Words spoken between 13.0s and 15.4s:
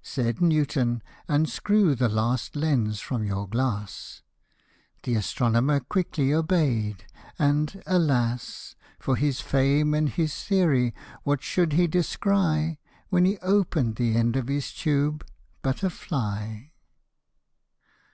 When he open'd the end of his tube,